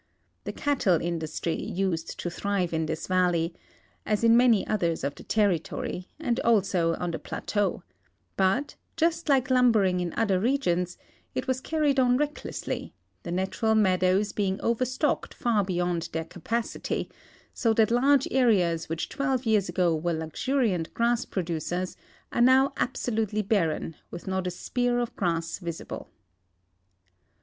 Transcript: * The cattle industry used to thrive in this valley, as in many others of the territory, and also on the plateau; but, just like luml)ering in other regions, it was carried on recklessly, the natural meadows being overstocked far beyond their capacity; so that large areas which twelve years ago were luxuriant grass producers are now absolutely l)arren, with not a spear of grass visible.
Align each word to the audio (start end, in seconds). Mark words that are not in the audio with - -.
* 0.25 0.43
The 0.45 0.51
cattle 0.51 0.99
industry 0.99 1.53
used 1.53 2.19
to 2.21 2.31
thrive 2.31 2.73
in 2.73 2.87
this 2.87 3.05
valley, 3.05 3.53
as 4.03 4.23
in 4.23 4.35
many 4.35 4.65
others 4.65 5.03
of 5.03 5.13
the 5.13 5.21
territory, 5.23 6.07
and 6.19 6.39
also 6.39 6.95
on 6.95 7.11
the 7.11 7.19
plateau; 7.19 7.83
but, 8.35 8.77
just 8.97 9.29
like 9.29 9.49
luml)ering 9.49 10.01
in 10.01 10.11
other 10.17 10.39
regions, 10.39 10.97
it 11.35 11.45
was 11.47 11.61
carried 11.61 11.99
on 11.99 12.17
recklessly, 12.17 12.95
the 13.21 13.31
natural 13.31 13.75
meadows 13.75 14.31
being 14.31 14.59
overstocked 14.61 15.35
far 15.35 15.63
beyond 15.63 16.09
their 16.13 16.25
capacity; 16.25 17.07
so 17.53 17.71
that 17.71 17.91
large 17.91 18.27
areas 18.31 18.89
which 18.89 19.07
twelve 19.07 19.45
years 19.45 19.69
ago 19.69 19.95
were 19.95 20.13
luxuriant 20.13 20.91
grass 20.95 21.25
producers 21.25 21.95
are 22.31 22.41
now 22.41 22.73
absolutely 22.77 23.43
l)arren, 23.43 23.93
with 24.09 24.25
not 24.25 24.47
a 24.47 24.49
spear 24.49 24.97
of 24.97 25.15
grass 25.15 25.59
visible. 25.59 26.09